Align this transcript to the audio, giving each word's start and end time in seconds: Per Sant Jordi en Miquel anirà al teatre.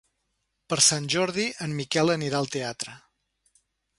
Per 0.71 0.77
Sant 0.85 1.05
Jordi 1.15 1.45
en 1.67 1.77
Miquel 1.81 2.13
anirà 2.15 2.39
al 2.41 2.51
teatre. 2.57 2.95